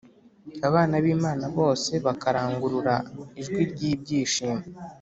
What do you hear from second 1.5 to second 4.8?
bose bakarangurura ijwi ry’ibyishimo